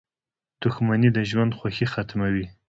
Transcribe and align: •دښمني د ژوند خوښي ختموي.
•دښمني 0.61 1.09
د 1.15 1.19
ژوند 1.29 1.51
خوښي 1.59 1.85
ختموي. 1.93 2.45